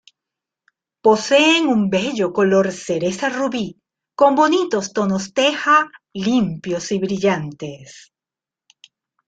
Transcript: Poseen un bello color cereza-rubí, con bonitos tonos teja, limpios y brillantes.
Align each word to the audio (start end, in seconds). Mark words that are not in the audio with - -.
Poseen 1.07 1.67
un 1.73 1.83
bello 1.91 2.29
color 2.33 2.71
cereza-rubí, 2.71 3.77
con 4.15 4.33
bonitos 4.33 4.91
tonos 4.93 5.31
teja, 5.31 5.87
limpios 6.11 6.91
y 6.91 6.97
brillantes. 6.97 8.11